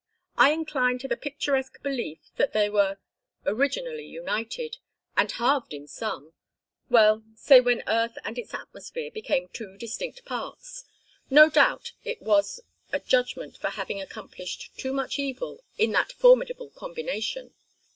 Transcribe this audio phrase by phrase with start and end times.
[0.35, 2.97] I incline to the picturesque belief that they were
[3.45, 4.77] originally united,
[5.15, 6.33] and halved in some
[6.89, 10.85] well, say when Earth and its atmosphere became two distinct parts.
[11.29, 12.61] No doubt it was
[12.91, 17.53] a judgment for having accomplished too much evil in that formidable combination.